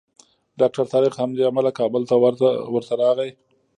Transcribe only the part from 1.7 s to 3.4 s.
کابل ته ورته راغی.